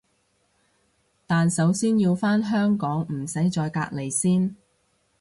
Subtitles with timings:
[1.27, 4.55] 但首先要返香港唔使再隔離先